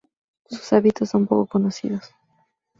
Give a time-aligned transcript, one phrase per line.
[0.49, 2.15] Sus hábitos son poco conocidos.